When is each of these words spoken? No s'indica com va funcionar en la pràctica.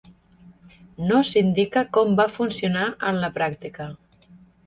No 1.09 1.17
s'indica 1.31 1.83
com 1.97 2.17
va 2.21 2.25
funcionar 2.37 2.87
en 3.11 3.19
la 3.25 3.29
pràctica. 3.37 3.91